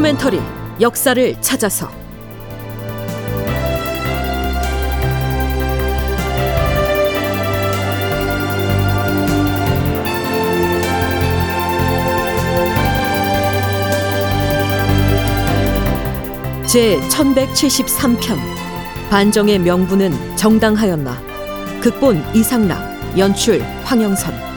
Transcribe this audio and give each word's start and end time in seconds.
다큐멘터리 0.00 0.40
역사를 0.80 1.42
찾아서. 1.42 1.90
제 16.66 16.98
1173편 17.10 18.38
반정의 19.10 19.58
명분은 19.58 20.36
정당하였나? 20.36 21.20
극본 21.82 22.24
이상락 22.34 23.18
연출 23.18 23.60
황영선 23.84 24.49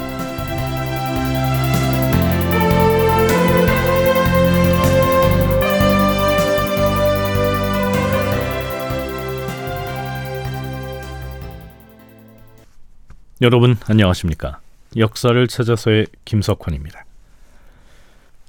여러분 13.43 13.75
안녕하십니까? 13.87 14.61
역사를 14.95 15.47
찾아서의 15.49 16.07
김석환입니다. 16.23 17.03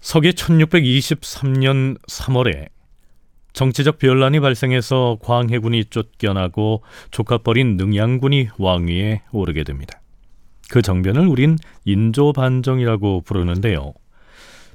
서기 0.00 0.30
1623년 0.30 2.00
3월에 2.06 2.68
정치적 3.54 3.98
변란이 3.98 4.38
발생해서 4.38 5.18
광해군이 5.20 5.86
쫓겨나고 5.86 6.84
조카버린 7.10 7.76
능양군이 7.76 8.50
왕위에 8.56 9.22
오르게 9.32 9.64
됩니다. 9.64 10.00
그 10.70 10.80
정변을 10.80 11.26
우린 11.26 11.58
인조반정이라고 11.84 13.22
부르는데요. 13.22 13.94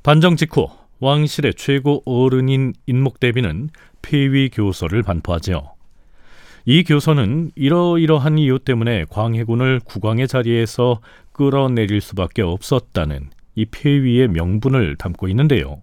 반정 0.04 0.36
직후 0.36 0.67
왕실의 1.00 1.54
최고 1.54 2.04
어른인 2.04 2.73
인목대비는 2.88 3.70
폐위 4.02 4.50
교서를 4.50 5.02
반포하지요. 5.02 5.78
이 6.72 6.84
교서는 6.84 7.50
이러이러한 7.56 8.38
이유 8.38 8.59
때문에 8.59 9.06
광해군을 9.09 9.80
국왕의 9.86 10.28
자리에서 10.28 11.02
끌어내릴 11.31 12.00
수밖에 12.00 12.44
없었다는 12.44 13.31
이 13.56 13.66
폐위의 13.66 14.28
명분을 14.28 14.95
담고 14.98 15.30
있는데요. 15.30 15.81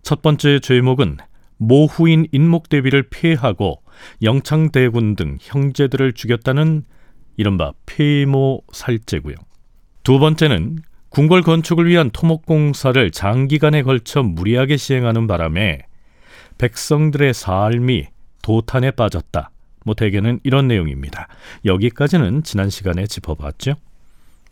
첫 0.00 0.22
번째 0.22 0.60
죄목은 0.60 1.18
모후인 1.58 2.28
인목대비를 2.32 3.10
폐하고 3.10 3.82
영창대군 4.22 5.16
등 5.16 5.36
형제들을 5.38 6.14
죽였다는 6.14 6.84
이른바 7.36 7.74
폐모 7.84 8.62
살제고요. 8.72 9.34
두 10.02 10.18
번째는 10.18 10.78
궁궐 11.10 11.42
건축을 11.42 11.86
위한 11.88 12.08
토목공사를 12.10 13.10
장기간에 13.10 13.82
걸쳐 13.82 14.22
무리하게 14.22 14.78
시행하는 14.78 15.26
바람에 15.26 15.80
백성들의 16.56 17.34
삶이 17.34 18.06
도탄에 18.40 18.92
빠졌다. 18.92 19.50
뭐 19.86 19.94
대개는 19.94 20.40
이런 20.42 20.66
내용입니다. 20.66 21.28
여기까지는 21.64 22.42
지난 22.42 22.70
시간에 22.70 23.06
짚어봤죠. 23.06 23.76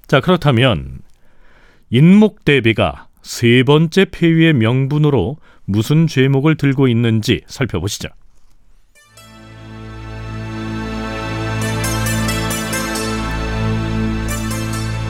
자 0.07 0.21
그렇다면 0.21 1.01
인목 1.91 2.45
대비가 2.45 3.09
세 3.21 3.65
번째 3.65 4.07
폐위의 4.12 4.53
명분으로 4.53 5.39
무슨 5.65 6.07
죄목을 6.07 6.57
들고 6.57 6.87
있는지 6.87 7.41
살펴보시죠. 7.49 8.09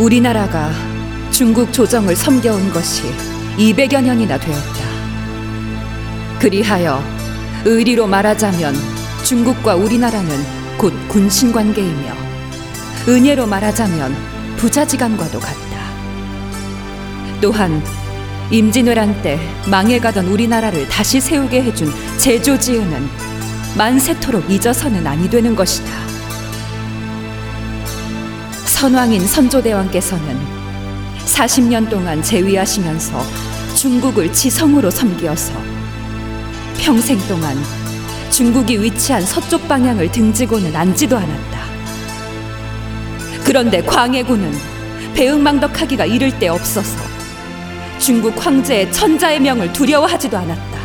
우리나라가 0.01 0.71
중국 1.31 1.71
조정을 1.71 2.17
섬겨온 2.17 2.71
것이 2.71 3.03
200여 3.59 4.03
년이나 4.03 4.39
되었다. 4.39 4.85
그리하여 6.41 7.03
의리로 7.67 8.07
말하자면 8.07 9.04
중국과 9.25 9.75
우리나라는 9.75 10.29
곧 10.77 10.93
군신 11.09 11.51
관계이며 11.51 12.13
은혜로 13.09 13.47
말하자면 13.47 14.15
부자지간과도 14.57 15.41
같다. 15.41 15.65
또한 17.41 17.83
임진왜란 18.51 19.23
때 19.23 19.39
망해가던 19.71 20.27
우리나라를 20.27 20.89
다시 20.89 21.21
세우게 21.21 21.63
해준 21.63 21.91
제조지은은 22.19 23.09
만세토록 23.77 24.51
잊어서는 24.51 25.07
아니 25.07 25.29
되는 25.29 25.57
것이다. 25.57 25.91
선왕인 28.67 29.27
선조대왕께서는 29.27 30.39
40년 31.25 31.89
동안 31.89 32.23
재위하시면서 32.23 33.25
중국을 33.75 34.33
지성으로 34.33 34.91
섬기어서 34.91 35.53
평생 36.79 37.19
동안 37.27 37.57
중국이 38.35 38.83
위치한 38.83 39.25
서쪽 39.25 39.69
방향을 39.69 40.11
등지고는 40.11 40.75
앉지도 40.75 41.17
않았다. 41.17 41.65
그런데 43.45 43.81
광해군은 43.81 44.53
배응망덕하기가 45.15 46.07
이를 46.07 46.37
데 46.37 46.49
없어서 46.49 46.99
중국 48.01 48.45
황제의 48.45 48.91
천자의 48.91 49.39
명을 49.39 49.73
두려워하지도 49.73 50.37
않았다. 50.37 50.81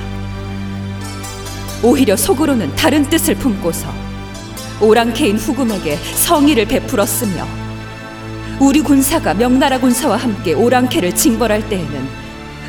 오히려 1.81 2.15
속으로는 2.15 2.75
다른 2.75 3.09
뜻을 3.09 3.33
품고서 3.33 3.91
오랑캐인 4.79 5.37
후금에게 5.37 5.95
성의를 5.95 6.67
베풀었으며 6.67 7.47
우리 8.59 8.81
군사가 8.81 9.33
명나라 9.33 9.79
군사와 9.79 10.17
함께 10.17 10.53
오랑캐를 10.53 11.15
징벌할 11.15 11.67
때에는 11.67 12.07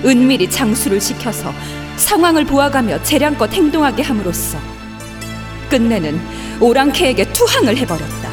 은밀히 0.06 0.48
장수를 0.48 1.02
시켜서 1.02 1.52
상황을 2.00 2.44
보아가며 2.44 3.02
재량껏 3.02 3.52
행동하게 3.52 4.02
함으로써 4.02 4.58
끝내는 5.68 6.18
오랑캐에게 6.60 7.32
투항을 7.32 7.76
해버렸다. 7.76 8.30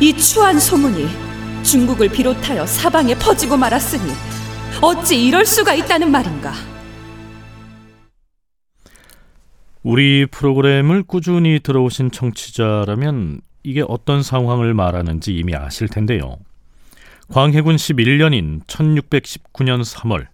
이 0.00 0.16
추한 0.16 0.58
소문이 0.58 1.08
중국을 1.62 2.08
비롯하여 2.08 2.64
사방에 2.66 3.14
퍼지고 3.16 3.56
말았으니 3.56 4.12
어찌 4.80 5.26
이럴 5.26 5.44
수가 5.44 5.74
있다는 5.74 6.10
말인가? 6.10 6.52
우리 9.82 10.26
프로그램을 10.26 11.02
꾸준히 11.02 11.60
들어오신 11.60 12.10
청취자라면 12.10 13.40
이게 13.64 13.82
어떤 13.86 14.22
상황을 14.22 14.72
말하는지 14.72 15.34
이미 15.34 15.54
아실 15.54 15.88
텐데요. 15.88 16.36
광해군 17.32 17.76
11년인 17.76 18.64
1619년 18.66 19.82
3월 19.82 20.26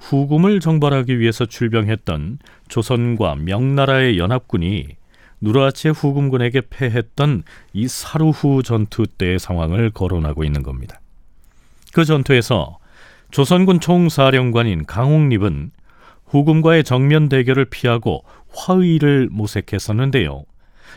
후금을 0.00 0.60
정벌하기 0.60 1.18
위해서 1.18 1.46
출병했던 1.46 2.38
조선과 2.68 3.36
명나라의 3.36 4.18
연합군이 4.18 4.88
누르하치 5.40 5.88
후금군에게 5.88 6.62
패했던 6.70 7.42
이 7.72 7.88
사루후 7.88 8.62
전투 8.62 9.06
때의 9.06 9.38
상황을 9.38 9.90
거론하고 9.90 10.44
있는 10.44 10.62
겁니다. 10.62 11.00
그 11.92 12.04
전투에서 12.04 12.78
조선군 13.30 13.80
총사령관인 13.80 14.86
강홍립은 14.86 15.72
후금과의 16.26 16.84
정면 16.84 17.28
대결을 17.28 17.66
피하고 17.66 18.24
화의를 18.54 19.28
모색했었는데요. 19.30 20.44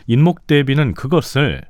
인목대비는 0.06 0.94
그것을 0.94 1.62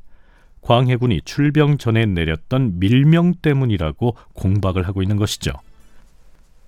광해군이 0.62 1.22
출병 1.24 1.78
전에 1.78 2.06
내렸던 2.06 2.78
밀명 2.78 3.34
때문이라고 3.42 4.16
공박을 4.34 4.86
하고 4.86 5.02
있는 5.02 5.16
것이죠. 5.16 5.52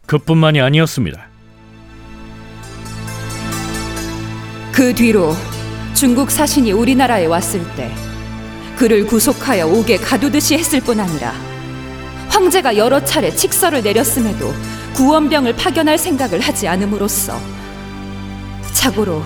그뿐만이 0.07 0.61
아니었습니다. 0.61 1.29
그 4.73 4.95
뒤로 4.95 5.35
중국 5.95 6.31
사신이 6.31 6.73
우리나라에 6.73 7.27
왔을 7.27 7.61
때 7.77 7.93
그를 8.77 9.07
구속하여 9.07 9.67
옥에 9.67 9.99
가두듯이 9.99 10.55
했을 10.57 10.81
뿐 10.81 10.99
아니라 10.99 11.33
황제가 12.29 12.77
여러 12.77 13.05
차례 13.05 13.31
칙서를 13.31 13.83
내렸음에도 13.83 14.53
구원병을 14.95 15.55
파견할 15.57 15.99
생각을 15.99 16.41
하지 16.41 16.67
않음으로써 16.67 17.39
자고로 18.73 19.23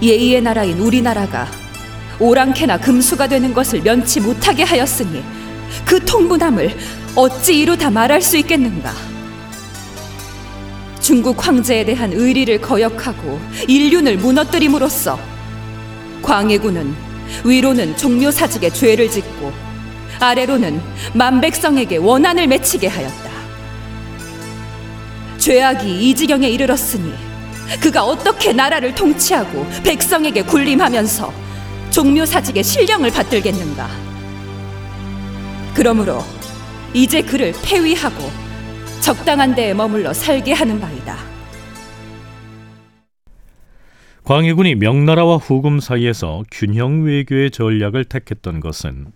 예의의 0.00 0.40
나라인 0.42 0.78
우리나라가 0.78 1.48
오랑캐나 2.20 2.78
금수가 2.78 3.26
되는 3.28 3.52
것을 3.52 3.82
면치 3.82 4.20
못하게 4.20 4.62
하였으니 4.62 5.22
그 5.84 6.04
통분함을 6.04 6.74
어찌 7.16 7.58
이루 7.60 7.76
다 7.76 7.90
말할 7.90 8.22
수 8.22 8.36
있겠는가? 8.36 8.92
중국 11.04 11.46
황제에 11.46 11.84
대한 11.84 12.14
의리를 12.14 12.62
거역하고 12.62 13.38
인륜을 13.68 14.16
무너뜨림으로써 14.16 15.18
광해군은 16.22 16.94
위로는 17.44 17.94
종묘 17.98 18.30
사직에 18.30 18.70
죄를 18.70 19.10
짓고 19.10 19.52
아래로는 20.18 20.80
만백성에게 21.12 21.98
원한을 21.98 22.46
맺히게 22.46 22.86
하였다. 22.88 23.30
죄악이 25.36 26.08
이 26.08 26.14
지경에 26.14 26.48
이르렀으니 26.48 27.12
그가 27.82 28.06
어떻게 28.06 28.54
나라를 28.54 28.94
통치하고 28.94 29.66
백성에게 29.82 30.44
군림하면서 30.44 31.30
종묘 31.90 32.24
사직의 32.24 32.64
신령을 32.64 33.10
받들겠는가? 33.10 33.90
그러므로 35.74 36.24
이제 36.94 37.20
그를 37.20 37.52
폐위하고 37.62 38.43
적당한 39.04 39.54
데에 39.54 39.74
머물러 39.74 40.14
살게 40.14 40.54
하는 40.54 40.80
바이다. 40.80 41.14
광해군이 44.24 44.76
명나라와 44.76 45.36
후금 45.36 45.78
사이에서 45.78 46.42
균형 46.50 47.04
외교의 47.04 47.50
전략을 47.50 48.06
택했던 48.06 48.60
것은 48.60 49.08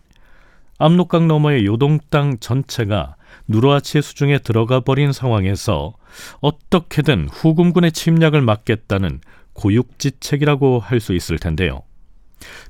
압록강 0.77 1.27
너머의 1.27 1.65
요동 1.65 2.01
땅 2.11 2.37
전체가 2.39 3.17
누르하치의 3.49 4.03
수중에 4.03 4.41
들어가 4.41 4.81
버린 4.81 5.13
상황에서 5.13 5.95
어떻게든 6.41 7.29
후금군의 7.33 7.93
침략을 7.93 8.43
막겠다는 8.43 9.21
고육지책이라고 9.55 10.81
할 10.81 11.01
수 11.01 11.15
있을 11.15 11.39
텐데요. 11.39 11.81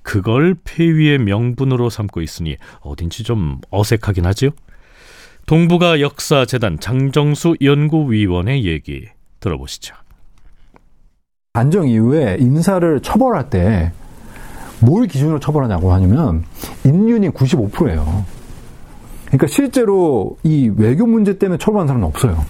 그걸 0.03 0.55
폐위의 0.63 1.19
명분으로 1.19 1.91
삼고 1.91 2.23
있으니 2.23 2.57
어딘지 2.79 3.25
좀 3.25 3.61
어색하긴 3.71 4.25
하지요. 4.25 4.51
동북아 5.49 6.01
역사재단 6.01 6.79
장정수 6.79 7.57
연구위원의 7.61 8.65
얘기 8.65 9.07
들어보시죠. 9.41 9.95
반정 11.53 11.89
이후에 11.89 12.37
인사를 12.39 13.01
처벌할 13.01 13.51
때 13.51 13.93
뭘 14.81 15.07
기준으로 15.07 15.41
처벌하냐고 15.41 15.93
하냐면 15.93 16.45
인륜이 16.85 17.31
95%예요. 17.31 18.25
그러니까 19.27 19.47
실제로 19.47 20.37
이 20.43 20.71
외교 20.77 21.07
문제 21.07 21.39
때문에 21.39 21.59
처벌한 21.59 21.87
사람은 21.87 22.07
없어요. 22.07 22.45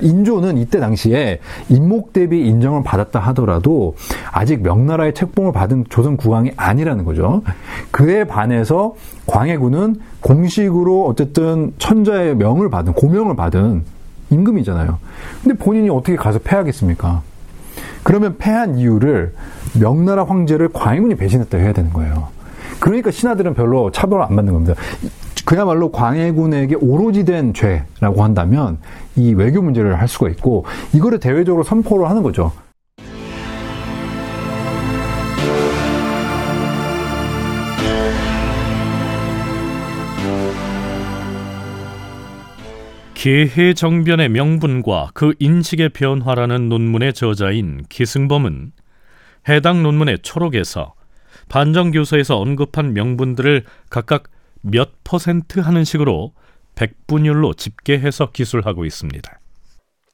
인조는 0.00 0.58
이때 0.58 0.80
당시에 0.80 1.40
인목 1.68 2.12
대비 2.12 2.46
인정을 2.46 2.82
받았다 2.82 3.18
하더라도 3.20 3.94
아직 4.32 4.62
명나라의 4.62 5.14
책봉을 5.14 5.52
받은 5.52 5.86
조선 5.88 6.16
국왕이 6.16 6.52
아니라는 6.56 7.04
거죠. 7.04 7.42
그에 7.90 8.24
반해서 8.24 8.94
광해군은 9.26 9.96
공식으로 10.20 11.06
어쨌든 11.06 11.72
천자의 11.78 12.36
명을 12.36 12.70
받은 12.70 12.92
고명을 12.92 13.36
받은 13.36 13.84
임금이잖아요. 14.30 14.98
근데 15.42 15.56
본인이 15.56 15.88
어떻게 15.88 16.16
가서 16.16 16.38
패하겠습니까? 16.38 17.22
그러면 18.02 18.36
패한 18.38 18.78
이유를 18.78 19.34
명나라 19.78 20.24
황제를 20.24 20.70
광해군이 20.72 21.16
배신했다 21.16 21.58
해야 21.58 21.72
되는 21.72 21.92
거예요. 21.92 22.28
그러니까 22.80 23.10
신하들은 23.10 23.54
별로 23.54 23.90
차별을 23.90 24.22
안 24.24 24.36
받는 24.36 24.52
겁니다. 24.52 24.74
그야말로 25.46 25.92
광해군에게 25.92 26.74
오로지 26.80 27.24
된 27.24 27.54
죄라고 27.54 28.24
한다면 28.24 28.78
이 29.14 29.32
외교 29.32 29.62
문제를 29.62 29.98
할 29.98 30.08
수가 30.08 30.28
있고 30.30 30.66
이거를 30.92 31.20
대외적으로 31.20 31.62
선포를 31.62 32.10
하는 32.10 32.24
거죠. 32.24 32.52
계해 43.14 43.72
정변의 43.74 44.28
명분과 44.30 45.10
그 45.14 45.32
인식의 45.38 45.90
변화라는 45.90 46.68
논문의 46.68 47.12
저자인 47.12 47.84
기승범은 47.88 48.72
해당 49.48 49.84
논문의 49.84 50.18
초록에서 50.22 50.94
반정교서에서 51.48 52.36
언급한 52.36 52.94
명분들을 52.94 53.64
각각 53.90 54.24
몇 54.68 55.04
퍼센트 55.04 55.60
하는 55.60 55.84
식으로 55.84 56.32
백분율로 56.74 57.54
집계해서 57.54 58.32
기술하고 58.32 58.84
있습니다. 58.84 59.40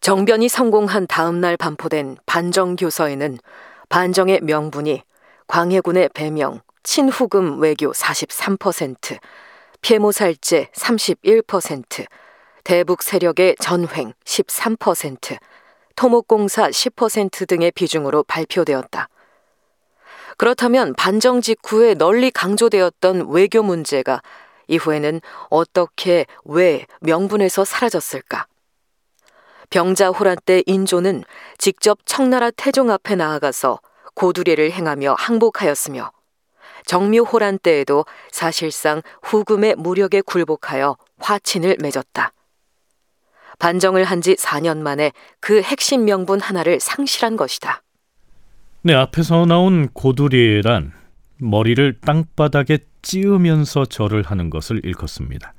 정변이 0.01 0.49
성공한 0.49 1.07
다음 1.07 1.41
날 1.41 1.57
반포된 1.57 2.19
반정 2.27 2.77
교서에는 2.77 3.39
반정의 3.89 4.41
명분이 4.43 5.03
광해군의 5.47 6.11
배명, 6.13 6.61
친후금 6.83 7.61
외교 7.61 7.93
43%, 7.93 9.19
폐모살제 9.81 10.69
31%, 10.75 12.07
대북 12.65 13.03
세력의 13.03 13.57
전횡 13.59 14.13
13%, 14.25 15.39
토목공사 15.97 16.69
10% 16.69 17.49
등의 17.49 17.71
비중으로 17.71 18.23
발표되었다. 18.25 19.09
그렇다면 20.37 20.95
반정 20.95 21.41
직후에 21.41 21.95
널리 21.95 22.31
강조되었던 22.31 23.29
외교 23.31 23.63
문제가 23.63 24.23
이후에는 24.69 25.21
어떻게 25.51 26.27
왜 26.45 26.87
명분에서 27.01 27.65
사라졌을까? 27.65 28.47
병자 29.71 30.11
호란 30.11 30.37
때 30.45 30.63
인조는 30.67 31.25
직접 31.59 32.01
청나라 32.05 32.51
태종 32.51 32.91
앞에 32.91 33.15
나아가서 33.15 33.81
고두례를 34.15 34.71
행하며 34.73 35.15
항복하였으며 35.19 36.11
정묘 36.85 37.23
호란 37.23 37.59
때에도 37.59 38.05
사실상 38.31 39.03
후금의 39.23 39.77
무력에 39.77 40.21
굴복하여 40.21 40.97
화친을 41.21 41.77
맺었다. 41.81 42.33
반정을 43.59 44.05
한 44.05 44.21
지 44.21 44.35
4년 44.35 44.79
만에 44.79 45.13
그 45.41 45.63
핵심 45.63 46.05
명분 46.05 46.41
하나를 46.41 46.81
상실한 46.81 47.37
것이다. 47.37 47.83
네, 48.83 48.95
앞에서 48.95 49.47
나온 49.47 49.89
고두리란 49.89 50.93
머리를 51.43 52.01
땅바닥에 52.01 52.79
찌으면서 53.03 53.85
절을 53.85 54.23
하는 54.23 54.49
것을 54.49 54.81
일컫습니다. 54.85 55.55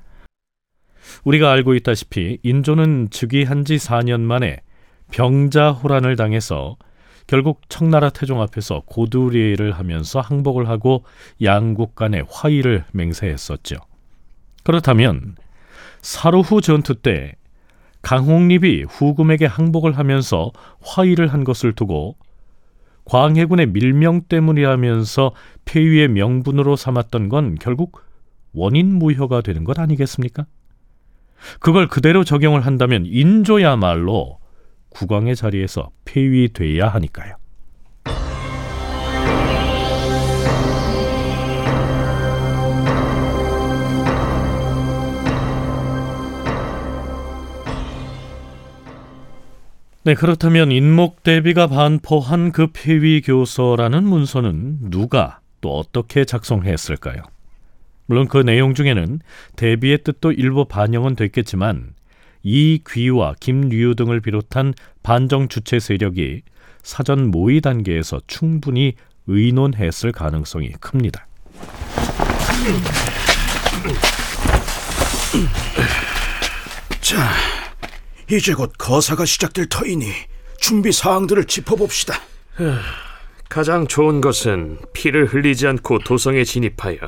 우리가 1.24 1.52
알고 1.52 1.74
있다시피 1.74 2.38
인조는 2.42 3.08
즉위한 3.10 3.64
지 3.64 3.76
4년 3.76 4.20
만에 4.20 4.60
병자호란을 5.12 6.16
당해서 6.16 6.76
결국 7.26 7.62
청나라 7.68 8.10
태종 8.10 8.40
앞에서 8.42 8.82
고두리를 8.86 9.70
하면서 9.72 10.20
항복을 10.20 10.68
하고 10.68 11.04
양국 11.42 11.94
간의 11.94 12.24
화의를 12.28 12.84
맹세했었죠. 12.92 13.76
그렇다면 14.62 15.36
사루후 16.00 16.60
전투 16.60 16.94
때 16.94 17.34
강홍립이 18.02 18.84
후금에게 18.84 19.46
항복을 19.46 19.96
하면서 19.96 20.52
화의를 20.82 21.28
한 21.28 21.44
것을 21.44 21.72
두고 21.72 22.16
광해군의 23.04 23.66
밀명 23.66 24.22
때문이라면서 24.22 25.32
폐위의 25.64 26.08
명분으로 26.08 26.76
삼았던 26.76 27.28
건 27.28 27.56
결국 27.60 28.00
원인 28.52 28.94
무효가 28.94 29.40
되는 29.40 29.64
것 29.64 29.78
아니겠습니까? 29.78 30.46
그걸 31.60 31.88
그대로 31.88 32.24
적용을 32.24 32.64
한다면 32.64 33.04
인조야말로 33.06 34.38
국왕의 34.90 35.36
자리에서 35.36 35.90
폐위돼야 36.04 36.88
하니까요. 36.88 37.36
네, 50.06 50.12
그렇다면 50.12 50.70
인목 50.70 51.22
대비가 51.22 51.66
반포한 51.66 52.52
그 52.52 52.66
폐위 52.74 53.22
교서라는 53.22 54.04
문서는 54.04 54.90
누가 54.90 55.40
또 55.62 55.78
어떻게 55.78 56.26
작성했을까요? 56.26 57.22
물론 58.04 58.28
그 58.28 58.36
내용 58.36 58.74
중에는 58.74 59.20
대비의 59.56 60.04
뜻도 60.04 60.32
일부 60.32 60.66
반영은 60.66 61.16
됐겠지만 61.16 61.94
이 62.42 62.80
귀와 62.86 63.34
김류 63.40 63.94
등을 63.94 64.20
비롯한 64.20 64.74
반정 65.02 65.48
주체 65.48 65.80
세력이 65.80 66.42
사전 66.82 67.30
모의 67.30 67.62
단계에서 67.62 68.20
충분히 68.26 68.96
의논했을 69.26 70.12
가능성이 70.12 70.72
큽니다. 70.80 71.26
자, 77.00 77.30
이제 78.30 78.54
곧 78.54 78.72
거사가 78.78 79.24
시작될 79.24 79.66
터이니 79.68 80.06
준비 80.58 80.92
사항들을 80.92 81.44
짚어봅시다. 81.44 82.20
가장 83.48 83.86
좋은 83.86 84.20
것은 84.20 84.78
피를 84.92 85.26
흘리지 85.26 85.66
않고 85.66 86.00
도성에 86.00 86.44
진입하여 86.44 86.98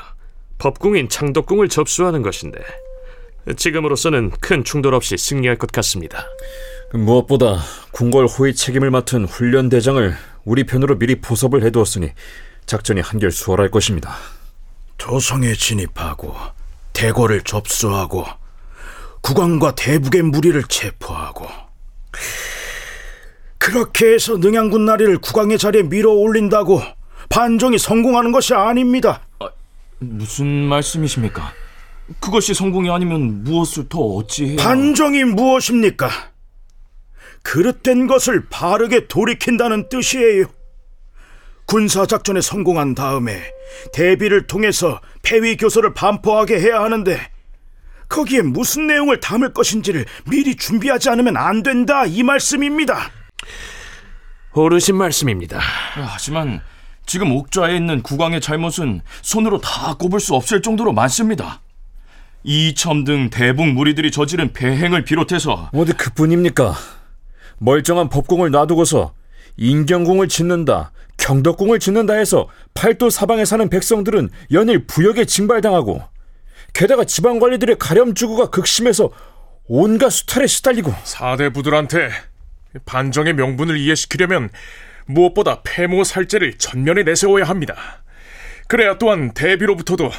법궁인 0.58 1.08
창덕궁을 1.08 1.68
접수하는 1.68 2.22
것인데 2.22 2.60
지금으로서는 3.56 4.30
큰 4.40 4.64
충돌 4.64 4.94
없이 4.94 5.16
승리할 5.16 5.56
것 5.56 5.70
같습니다. 5.72 6.26
무엇보다 6.92 7.60
궁궐 7.92 8.26
호위 8.26 8.54
책임을 8.54 8.90
맡은 8.90 9.24
훈련 9.24 9.68
대장을 9.68 10.14
우리 10.44 10.64
편으로 10.64 10.98
미리 10.98 11.20
포섭을 11.20 11.62
해두었으니 11.64 12.12
작전이 12.66 13.00
한결 13.00 13.30
수월할 13.30 13.70
것입니다. 13.70 14.16
도성에 14.98 15.54
진입하고 15.54 16.34
대궐을 16.92 17.42
접수하고 17.42 18.24
국왕과 19.26 19.74
대북의 19.74 20.22
무리를 20.22 20.62
체포하고 20.68 21.48
그렇게 23.58 24.14
해서 24.14 24.36
능양군 24.36 24.84
나리를 24.84 25.18
국왕의 25.18 25.58
자리에 25.58 25.82
밀어 25.82 26.12
올린다고 26.12 26.80
반정이 27.28 27.76
성공하는 27.76 28.30
것이 28.30 28.54
아닙니다. 28.54 29.26
무슨 29.98 30.46
말씀이십니까? 30.46 31.52
그것이 32.20 32.54
성공이 32.54 32.88
아니면 32.88 33.42
무엇을 33.42 33.88
더 33.88 33.98
어찌해야... 33.98 34.58
반정이 34.58 35.24
무엇입니까? 35.24 36.08
그릇된 37.42 38.06
것을 38.06 38.46
바르게 38.48 39.08
돌이킨다는 39.08 39.88
뜻이에요. 39.88 40.44
군사작전에 41.64 42.40
성공한 42.40 42.94
다음에 42.94 43.42
대비를 43.92 44.46
통해서 44.46 45.00
폐위 45.22 45.56
교서를 45.56 45.94
반포하게 45.94 46.60
해야 46.60 46.80
하는데 46.80 47.35
거기에 48.08 48.42
무슨 48.42 48.86
내용을 48.86 49.20
담을 49.20 49.52
것인지를 49.52 50.04
미리 50.30 50.54
준비하지 50.56 51.10
않으면 51.10 51.36
안 51.36 51.62
된다 51.62 52.06
이 52.06 52.22
말씀입니다. 52.22 53.10
옳으신 54.54 54.96
말씀입니다. 54.96 55.58
하지만 55.58 56.60
지금 57.04 57.32
옥좌에 57.32 57.76
있는 57.76 58.02
국왕의 58.02 58.40
잘못은 58.40 59.02
손으로 59.22 59.60
다 59.60 59.94
꼽을 59.94 60.18
수 60.18 60.34
없을 60.34 60.62
정도로 60.62 60.92
많습니다. 60.92 61.60
이첨 62.42 63.04
등 63.04 63.28
대북 63.28 63.66
무리들이 63.68 64.10
저지른 64.10 64.52
배행을 64.52 65.04
비롯해서 65.04 65.70
어디 65.74 65.92
그뿐입니까? 65.92 66.74
멀쩡한 67.58 68.08
법궁을 68.08 68.50
놔두고서 68.50 69.14
인경궁을 69.56 70.28
짓는다, 70.28 70.92
경덕궁을 71.16 71.78
짓는다 71.78 72.14
해서 72.14 72.48
팔도 72.74 73.10
사방에 73.10 73.44
사는 73.44 73.68
백성들은 73.68 74.30
연일 74.52 74.86
부역에 74.86 75.24
징발당하고 75.24 76.02
게다가 76.76 77.04
지방 77.04 77.38
관리들의 77.38 77.78
가렴주구가 77.78 78.50
극심해서 78.50 79.10
온갖 79.64 80.10
수탈에 80.10 80.46
시달리고 80.46 80.92
사대 81.04 81.48
부들한테 81.48 82.10
반정의 82.84 83.32
명분을 83.32 83.78
이해시키려면 83.78 84.50
무엇보다 85.06 85.62
폐모 85.62 86.04
살제를 86.04 86.58
전면에 86.58 87.02
내세워야 87.02 87.44
합니다. 87.44 88.04
그래야 88.68 88.98
또한 88.98 89.32
대비로부터도 89.32 90.10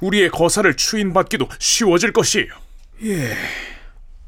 우리의 0.00 0.28
거사를 0.28 0.76
추인받기도 0.76 1.48
쉬워질 1.58 2.12
것이에요. 2.12 2.48
예, 3.04 3.34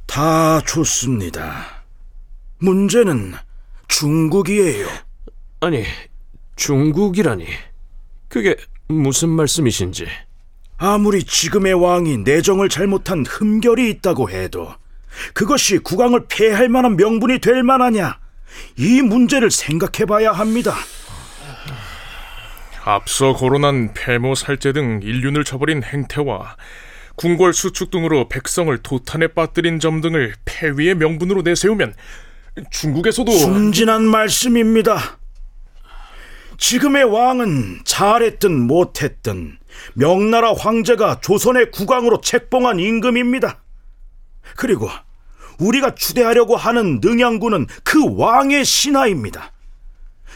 다 0.07 0.63
좋습니다. 0.63 1.85
문제는 2.61 3.35
중국이에요. 3.89 4.89
아니, 5.61 5.85
중국이라니. 6.57 7.47
그게 8.29 8.57
무슨 8.89 9.29
말씀이신지. 9.29 10.07
아무리 10.77 11.23
지금의 11.25 11.75
왕이 11.75 12.19
내정을 12.19 12.69
잘못한 12.69 13.25
흠결이 13.27 13.89
있다고 13.91 14.31
해도 14.31 14.75
그것이 15.33 15.79
국왕을 15.79 16.27
폐할 16.29 16.69
만한 16.69 16.97
명분이 16.97 17.39
될 17.39 17.63
만하냐? 17.63 18.19
이 18.77 19.03
문제를 19.03 19.51
생각해 19.51 20.07
봐야 20.07 20.33
합니다. 20.33 20.75
앞서 22.85 23.33
거론한 23.33 23.95
폐모 23.95 24.35
살제 24.35 24.73
등 24.73 25.01
인륜을 25.03 25.45
저버린 25.45 25.83
행태와 25.83 26.57
궁궐 27.17 27.55
수축 27.55 27.91
등으로 27.91 28.29
백성을 28.29 28.77
도탄에 28.79 29.29
빠뜨린 29.29 29.79
점 29.79 30.01
등을 30.01 30.35
폐위의 30.45 30.97
명분으로 30.97 31.43
내세우면 31.43 31.95
중국에서도 32.71 33.31
순진한 33.31 34.05
말씀입니다. 34.05 35.19
지금의 36.59 37.05
왕은 37.05 37.81
잘했든 37.85 38.67
못했든 38.67 39.59
명나라 39.95 40.53
황제가 40.55 41.21
조선의 41.21 41.71
국왕으로 41.71 42.21
책봉한 42.21 42.81
임금입니다. 42.81 43.61
그리고 44.57 44.89
우리가 45.59 45.95
추대하려고 45.95 46.57
하는 46.57 47.01
능양군은 47.03 47.67
그 47.85 48.17
왕의 48.17 48.65
신하입니다. 48.65 49.53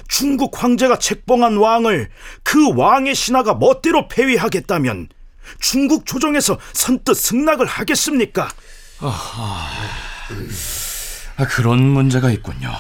중국 0.07 0.63
황제가 0.63 0.99
책봉한 0.99 1.57
왕을 1.57 2.09
그 2.43 2.75
왕의 2.75 3.15
신하가 3.15 3.55
멋대로 3.55 4.09
폐위하겠다면 4.09 5.09
중국 5.61 6.07
조정에서 6.07 6.59
선뜻 6.73 7.17
승낙을 7.17 7.67
하겠습니까? 7.67 8.49
아, 11.37 11.47
그런 11.49 11.83
문제가 11.83 12.31
있군요. 12.31 12.71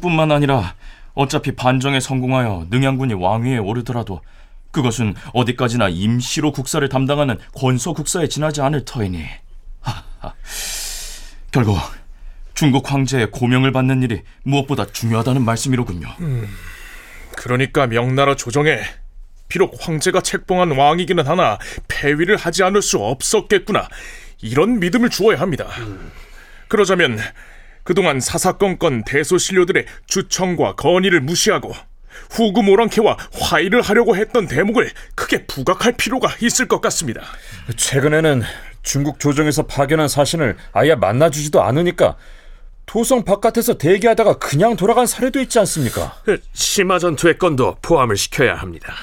뿐만 0.00 0.32
아니라 0.32 0.74
어차피 1.14 1.52
반정에 1.52 1.98
성공하여 2.00 2.66
능양군이 2.70 3.14
왕위에 3.14 3.58
오르더라도 3.58 4.20
그것은 4.70 5.14
어디까지나 5.32 5.88
임시로 5.88 6.52
국사를 6.52 6.86
담당하는 6.88 7.38
권서 7.54 7.92
국사에 7.92 8.28
지나지 8.28 8.60
않을 8.60 8.84
터이니. 8.84 9.24
결국 11.50 11.78
중국 12.54 12.90
황제의 12.90 13.30
고명을 13.30 13.72
받는 13.72 14.02
일이 14.02 14.22
무엇보다 14.42 14.86
중요하다는 14.86 15.44
말씀이로군요. 15.44 16.08
음, 16.20 16.48
그러니까 17.36 17.86
명나라 17.86 18.34
조정에 18.34 18.80
비록 19.48 19.76
황제가 19.80 20.20
책봉한 20.20 20.72
왕이기는 20.72 21.26
하나 21.26 21.58
폐위를 21.88 22.36
하지 22.36 22.62
않을 22.64 22.82
수 22.82 22.98
없었겠구나 22.98 23.88
이런 24.42 24.78
믿음을 24.80 25.08
주어야 25.08 25.40
합니다. 25.40 25.66
음. 25.78 26.12
그러자면 26.68 27.18
그동안 27.82 28.20
사사건건 28.20 29.04
대소신료들의 29.04 29.86
주청과 30.06 30.74
건의를 30.74 31.20
무시하고 31.22 31.72
후금 32.30 32.68
오랑캐와 32.68 33.16
화의를 33.32 33.82
하려고 33.82 34.16
했던 34.16 34.46
대목을 34.46 34.90
크게 35.14 35.46
부각할 35.46 35.92
필요가 35.92 36.28
있을 36.40 36.68
것 36.68 36.80
같습니다. 36.80 37.22
최근에는 37.76 38.42
중국 38.82 39.20
조정에서 39.20 39.66
파견한 39.66 40.08
사신을 40.08 40.56
아예 40.72 40.94
만나주지도 40.94 41.62
않으니까 41.62 42.16
도성 42.86 43.24
바깥에서 43.24 43.76
대기하다가 43.76 44.38
그냥 44.38 44.74
돌아간 44.74 45.06
사례도 45.06 45.40
있지 45.40 45.58
않습니까? 45.58 46.16
그 46.24 46.40
심화 46.54 46.98
전투의 46.98 47.36
건도 47.38 47.76
포함을 47.82 48.16
시켜야 48.16 48.54
합니다. 48.54 48.94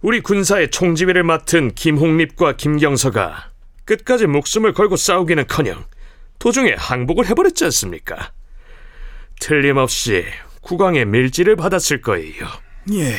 우리 0.00 0.20
군사의 0.20 0.70
총지휘를 0.70 1.22
맡은 1.22 1.72
김홍립과 1.74 2.56
김경서가 2.56 3.50
끝까지 3.84 4.26
목숨을 4.26 4.72
걸고 4.72 4.96
싸우기는커녕 4.96 5.84
도중에 6.38 6.74
항복을 6.76 7.26
해버렸지 7.26 7.64
않습니까? 7.64 8.32
틀림없이 9.40 10.24
국왕의 10.66 11.06
밀지를 11.06 11.54
받았을 11.54 12.00
거예요. 12.02 12.44
예, 12.92 13.14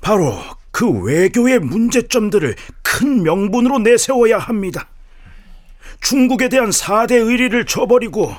바로 0.00 0.34
그 0.70 0.88
외교의 0.88 1.58
문제점들을 1.58 2.56
큰 2.82 3.22
명분으로 3.22 3.80
내세워야 3.80 4.38
합니다. 4.38 4.88
중국에 6.00 6.48
대한 6.48 6.72
사대 6.72 7.16
의리를 7.16 7.66
저버리고 7.66 8.34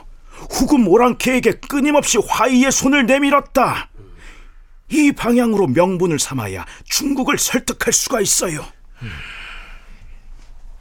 후금 0.50 0.88
오랑캐에게 0.88 1.60
끊임없이 1.70 2.18
화의의 2.18 2.72
손을 2.72 3.06
내밀었다. 3.06 3.90
이 4.90 5.12
방향으로 5.12 5.68
명분을 5.68 6.18
삼아야 6.18 6.66
중국을 6.86 7.38
설득할 7.38 7.94
수가 7.94 8.20
있어요. 8.20 8.66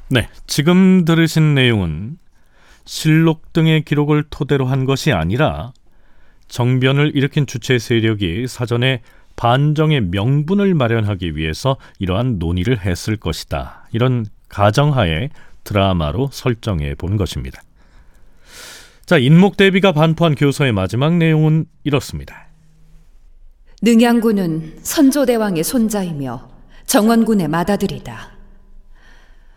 네, 0.08 0.28
지금 0.46 1.04
들으신 1.04 1.54
내용은 1.54 2.18
실록 2.86 3.52
등의 3.52 3.84
기록을 3.84 4.24
토대로 4.30 4.66
한 4.66 4.84
것이 4.86 5.12
아니라 5.12 5.72
정변을 6.48 7.12
일으킨 7.14 7.46
주체 7.46 7.78
세력이 7.78 8.46
사전에 8.48 9.02
반정의 9.36 10.00
명분을 10.02 10.74
마련하기 10.74 11.36
위해서 11.36 11.76
이러한 11.98 12.38
논의를 12.38 12.84
했을 12.84 13.16
것이다. 13.16 13.88
이런 13.92 14.26
가정하에 14.48 15.30
드라마로 15.64 16.28
설정해 16.32 16.94
본 16.94 17.16
것입니다. 17.16 17.60
자, 19.06 19.18
인목 19.18 19.56
대비가 19.56 19.92
반포한 19.92 20.34
교서의 20.34 20.72
마지막 20.72 21.16
내용은 21.16 21.66
이렇습니다. 21.82 22.46
능양군은 23.82 24.78
선조대왕의 24.82 25.64
손자이며 25.64 26.48
정원군의 26.86 27.48
맏아들이다. 27.48 28.32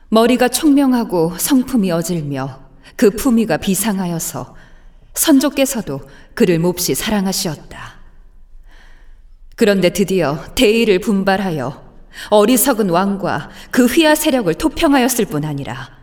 머리가 0.09 0.47
총명하고 0.49 1.37
성품이 1.37 1.91
어질며 1.91 2.67
그 2.95 3.09
품위가 3.11 3.57
비상하여서 3.57 4.55
선조께서도 5.17 6.01
그를 6.33 6.59
몹시 6.59 6.95
사랑하시었다. 6.95 7.97
그런데 9.55 9.89
드디어 9.89 10.43
대의를 10.55 10.99
분발하여 10.99 11.85
어리석은 12.29 12.89
왕과 12.89 13.49
그 13.71 13.85
휘하 13.85 14.15
세력을 14.15 14.53
토평하였을 14.53 15.25
뿐 15.25 15.45
아니라 15.45 15.97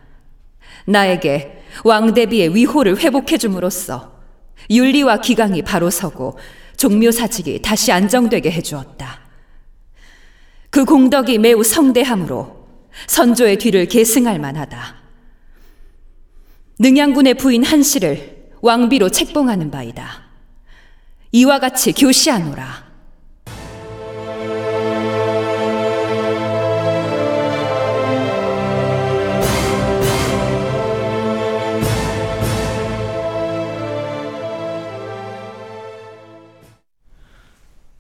나에게 0.87 1.62
왕 1.85 2.14
대비의 2.14 2.54
위호를 2.54 2.99
회복해 2.99 3.38
줌으로써 3.38 4.21
윤리와 4.71 5.18
기강이 5.18 5.62
바로 5.62 5.90
서고 5.90 6.38
종묘 6.76 7.11
사직이 7.12 7.62
다시 7.62 7.92
안정되게 7.92 8.50
해 8.50 8.61
주었다. 8.61 9.21
그 10.71 10.85
공덕이 10.85 11.38
매우 11.38 11.62
성대함으로 11.62 12.66
선조의 13.06 13.59
뒤를 13.59 13.87
계승할 13.87 14.40
만하다. 14.40 14.97
능양군의 16.80 17.35
부인 17.35 17.64
한씨를 17.64 18.33
왕비로 18.64 19.11
책봉하는 19.11 19.71
바이다. 19.71 20.23
이와 21.33 21.59
같이 21.59 21.92
교시하노라. 21.92 22.64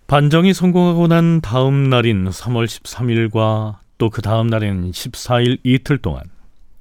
반정이 0.06 0.54
성공하고 0.54 1.08
난 1.08 1.42
다음 1.42 1.90
날인 1.90 2.30
3월 2.30 2.64
13일과 2.64 3.76
또 3.98 4.08
그 4.08 4.22
다음 4.22 4.46
날인 4.46 4.92
14일 4.92 5.58
이틀 5.62 5.98
동안 5.98 6.22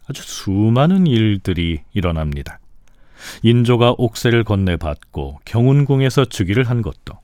아주 0.08 0.24
수많은 0.24 1.06
일들이 1.06 1.82
일어납니다. 1.94 2.60
인조가 3.42 3.96
옥세를 3.98 4.44
건네받고 4.44 5.40
경운궁에서 5.46 6.26
즉위를 6.26 6.70
한 6.70 6.82
것도 6.82 7.20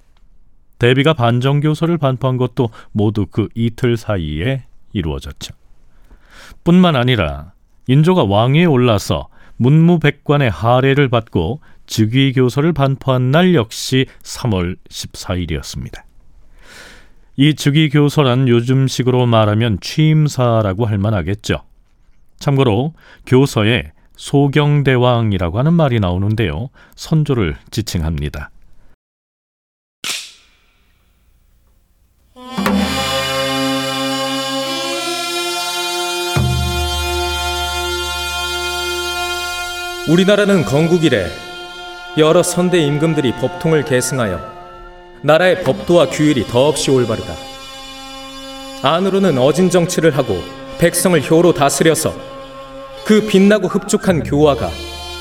대비가 0.80 1.14
반정교서를 1.14 1.98
반포한 1.98 2.38
것도 2.38 2.70
모두 2.92 3.26
그 3.30 3.50
이틀 3.54 3.98
사이에 3.98 4.64
이루어졌죠. 4.94 5.54
뿐만 6.64 6.96
아니라 6.96 7.54
인조가 7.88 8.24
왕위에 8.24 8.66
올라서 8.66 9.28
문무백관의 9.58 10.50
하례를 10.50 11.10
받고 11.10 11.60
즉위교서를 11.86 12.72
반포한 12.72 13.32
날 13.32 13.56
역시 13.56 14.06
3월 14.24 14.78
14일이었습니다. 14.90 16.04
이 17.36 17.56
즉위교서란 17.56 18.48
요즘식으로 18.48 19.26
말하면 19.26 19.80
취임사라고 19.82 20.86
할 20.86 20.98
만하겠죠. 20.98 21.62
참고로 22.38 22.94
교서에 23.26 23.92
소경대왕이라고 24.20 25.60
하는 25.60 25.74
말이 25.74 26.02
나오는데요. 26.02 26.70
선조를 26.96 27.56
지칭합니다. 27.72 28.52
우리나라는 40.10 40.66
건국 40.66 41.06
이래 41.06 41.28
여러 42.18 42.44
선대 42.44 42.80
임금들이 42.80 43.34
법통을 43.36 43.86
계승하여 43.86 44.40
나라의 45.22 45.64
법도와 45.64 46.08
규율이 46.10 46.46
더없이 46.48 46.92
올바르다. 46.92 47.34
안으로는 48.84 49.38
어진 49.38 49.70
정치를 49.70 50.18
하고 50.18 50.42
백성을 50.80 51.20
효로 51.30 51.54
다스려서 51.54 52.29
그 53.10 53.26
빛나고 53.26 53.68
흡족한 53.68 54.22
교화가 54.22 54.70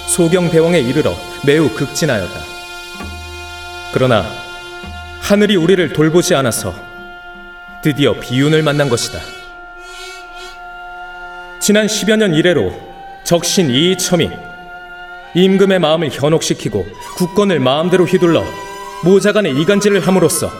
소경대왕에 0.09 0.79
이르러 0.79 1.15
매우 1.47 1.71
극진하였다. 1.71 2.41
그러나 3.95 4.27
하늘이 5.23 5.57
우리를 5.57 5.95
돌보지 5.95 6.35
않아서 6.35 6.75
드디어 7.81 8.13
비운을 8.21 8.63
만난 8.63 8.91
것이다. 8.91 9.19
지난 11.61 11.87
10여 11.87 12.19
년 12.19 12.35
이래로 12.35 12.79
적신 13.25 13.71
이이첨이 13.71 14.29
임금의 15.35 15.79
마음을 15.79 16.11
현혹시키고 16.11 16.87
국권을 17.17 17.59
마음대로 17.59 18.05
휘둘러 18.05 18.45
모자간의 19.03 19.59
이간질을 19.63 20.07
함으로써 20.07 20.53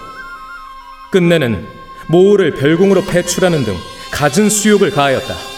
끝내는 1.11 1.67
모호를 2.07 2.55
별궁으로 2.55 3.05
배출하는 3.05 3.67
등 3.67 3.75
갖은 4.13 4.49
수욕을 4.49 4.93
가하였다. 4.93 5.58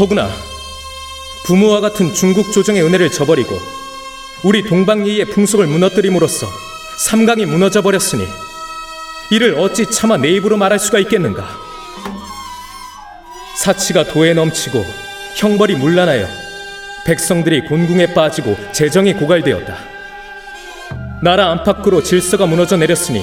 더구나 0.00 0.30
부모와 1.44 1.82
같은 1.82 2.14
중국 2.14 2.52
조정의 2.52 2.82
은혜를 2.82 3.10
저버리고 3.10 3.54
우리 4.42 4.62
동방예의 4.62 5.26
풍속을 5.26 5.66
무너뜨림으로써 5.66 6.46
삼강이 6.96 7.44
무너져 7.44 7.82
버렸으니 7.82 8.26
이를 9.30 9.58
어찌 9.58 9.84
차마 9.90 10.16
내 10.16 10.30
입으로 10.30 10.56
말할 10.56 10.78
수가 10.78 11.00
있겠는가? 11.00 11.46
사치가 13.58 14.04
도에 14.04 14.32
넘치고 14.32 14.82
형벌이 15.36 15.74
문란하여 15.74 16.26
백성들이 17.04 17.66
곤궁에 17.66 18.14
빠지고 18.14 18.56
재정이 18.72 19.12
고갈되었다. 19.12 19.76
나라 21.22 21.50
안팎으로 21.50 22.02
질서가 22.02 22.46
무너져 22.46 22.78
내렸으니 22.78 23.22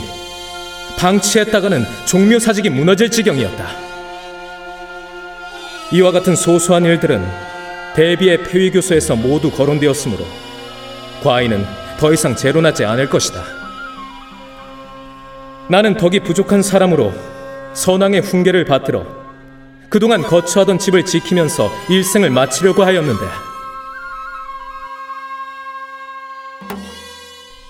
방치했다가는 1.00 1.88
종묘사직이 2.06 2.70
무너질 2.70 3.10
지경이었다. 3.10 3.97
이와 5.94 6.12
같은 6.12 6.36
소소한 6.36 6.84
일들은 6.84 7.26
대비의 7.96 8.44
폐위교소에서 8.44 9.16
모두 9.16 9.50
거론되었으므로 9.50 10.26
과인은 11.24 11.66
더 11.98 12.12
이상 12.12 12.36
재론하지 12.36 12.84
않을 12.84 13.10
것이다. 13.10 13.42
나는 15.70 15.96
덕이 15.96 16.20
부족한 16.20 16.62
사람으로 16.62 17.14
선왕의 17.74 18.22
훈계를 18.22 18.66
받들어 18.66 19.06
그동안 19.90 20.24
거처하던 20.24 20.78
집을 20.78 21.06
지키면서 21.06 21.70
일생을 21.90 22.32
마치려고 22.32 22.84
하였는데 22.84 23.22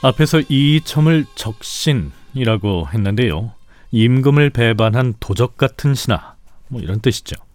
앞에서 0.02 0.42
이첨을 0.50 1.26
적신이라고 1.36 2.88
했는데요. 2.94 3.52
임금을 3.92 4.50
배반한 4.50 5.14
도적 5.20 5.58
같은 5.58 5.94
신하 5.94 6.36
뭐 6.68 6.82
이런 6.82 7.00
뜻이죠. 7.00 7.47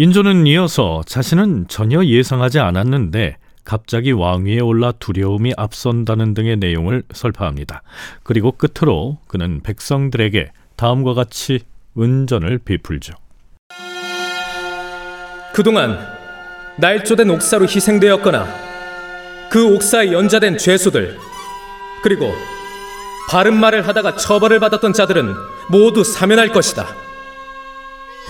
인조는 0.00 0.46
이어서 0.46 1.02
자신은 1.04 1.66
전혀 1.68 2.02
예상하지 2.02 2.58
않았는데 2.58 3.36
갑자기 3.64 4.12
왕위에 4.12 4.60
올라 4.60 4.92
두려움이 4.92 5.52
앞선다는 5.58 6.32
등의 6.32 6.56
내용을 6.56 7.02
설파합니다. 7.12 7.82
그리고 8.22 8.50
끝으로 8.52 9.18
그는 9.26 9.60
백성들에게 9.62 10.52
다음과 10.76 11.12
같이 11.12 11.60
은전을 11.98 12.60
베풀죠. 12.64 13.12
그동안 15.52 15.98
날조된 16.78 17.28
옥사로 17.28 17.66
희생되었거나 17.66 18.46
그 19.50 19.74
옥사에 19.74 20.12
연자된 20.12 20.56
죄수들 20.56 21.18
그리고 22.02 22.32
바른 23.28 23.54
말을 23.54 23.86
하다가 23.86 24.16
처벌을 24.16 24.60
받았던 24.60 24.94
자들은 24.94 25.34
모두 25.68 26.04
사면할 26.04 26.48
것이다. 26.48 26.86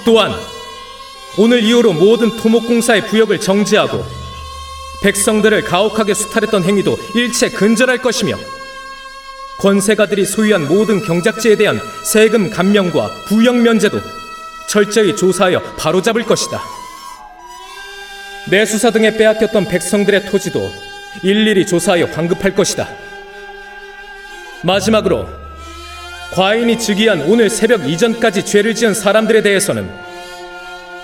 또한 0.05 0.33
오늘 1.39 1.63
이후로 1.63 1.93
모든 1.93 2.37
토목공사의 2.37 3.07
부역을 3.07 3.41
정지하고 3.41 4.05
백성들을 5.03 5.63
가혹하게 5.63 6.15
수탈했던 6.15 6.65
행위도 6.65 6.99
일체 7.15 7.49
근절할 7.49 7.99
것이며 7.99 8.37
권세가들이 9.59 10.25
소유한 10.25 10.67
모든 10.67 11.03
경작지에 11.03 11.57
대한 11.57 11.81
세금 12.03 12.51
감면과 12.51 13.11
부역 13.29 13.57
면제도 13.57 14.01
철저히 14.69 15.15
조사하여 15.17 15.61
바로잡을 15.77 16.25
것이다. 16.25 16.63
내수사 18.51 18.91
등에 18.91 19.17
빼앗겼던 19.17 19.67
백성들의 19.67 20.27
토지도 20.27 20.71
일일이 21.23 21.67
조사하여 21.67 22.07
환급할 22.07 22.55
것이다. 22.55 22.89
마지막으로 24.63 25.29
과인이 26.33 26.79
즉위한 26.79 27.23
오늘 27.23 27.51
새벽 27.51 27.89
이전까지 27.89 28.45
죄를 28.45 28.75
지은 28.75 28.95
사람들에 28.95 29.43
대해서는 29.43 29.91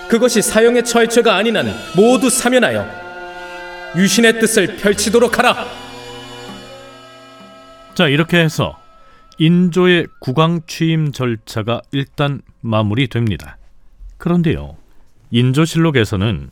그것이 0.09 0.41
사형에 0.41 0.83
처할 0.83 1.09
죄가 1.09 1.35
아닌 1.35 1.57
한 1.57 1.67
모두 1.95 2.29
사면하여 2.29 2.87
유신의 3.95 4.39
뜻을 4.39 4.77
펼치도록 4.77 5.37
하라. 5.37 5.65
자, 7.93 8.07
이렇게 8.07 8.37
해서 8.37 8.79
인조의 9.39 10.07
국왕 10.19 10.61
취임 10.67 11.11
절차가 11.11 11.81
일단 11.91 12.41
마무리됩니다. 12.61 13.57
그런데요. 14.17 14.77
인조실록에서는 15.31 16.51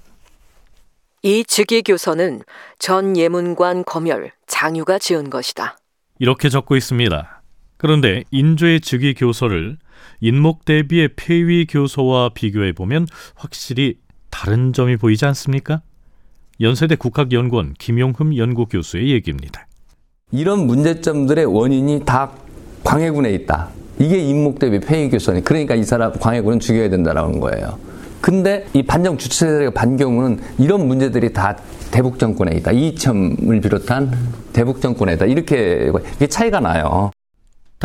이 1.23 1.43
즉위교서는 1.43 2.41
전 2.77 3.17
예문관 3.17 3.83
검열 3.85 4.31
장유가 4.47 4.99
지은 4.99 5.29
것이다. 5.29 5.77
이렇게 6.19 6.49
적고 6.49 6.75
있습니다. 6.75 7.41
그런데 7.77 8.23
인조의 8.31 8.81
즉위 8.81 9.13
교서를 9.13 9.77
인목 10.21 10.65
대비의 10.65 11.09
폐위 11.15 11.65
교서와 11.65 12.29
비교해 12.29 12.71
보면 12.71 13.07
확실히 13.35 13.97
다른 14.29 14.73
점이 14.73 14.97
보이지 14.97 15.25
않습니까? 15.25 15.81
연세대 16.61 16.95
국학연구원 16.95 17.73
김용흠 17.77 18.37
연구교수의 18.37 19.09
얘기입니다. 19.11 19.67
이런 20.31 20.65
문제점들의 20.67 21.45
원인이 21.45 22.03
다 22.05 22.31
광해군에 22.83 23.31
있다. 23.31 23.69
이게 23.99 24.17
인목 24.19 24.59
대비 24.59 24.79
폐위 24.79 25.09
교서니 25.09 25.43
그러니까 25.43 25.75
이 25.75 25.83
사람 25.83 26.13
광해군은 26.13 26.59
죽여야 26.59 26.89
된다라는 26.89 27.39
거예요. 27.39 27.77
근데 28.21 28.65
이 28.73 28.81
반정 28.81 29.17
주체들의 29.17 29.73
반경우는 29.73 30.39
이런 30.57 30.87
문제들이 30.87 31.31
다 31.31 31.57
대북 31.91 32.17
정권에 32.17 32.55
있다. 32.57 32.71
이첨을 32.71 33.61
비롯한 33.61 34.11
대북 34.51 34.81
정권에 34.81 35.13
있다. 35.13 35.25
이렇게 35.25 35.91
이게 36.15 36.27
차이가 36.27 36.59
나요. 36.59 37.11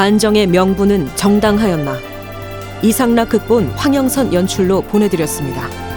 반정의 0.00 0.46
명분은 0.46 1.14
정당하였나 1.14 1.94
이상락 2.80 3.28
극본 3.28 3.66
황영선 3.76 4.32
연출로 4.32 4.80
보내드렸습니다. 4.80 5.89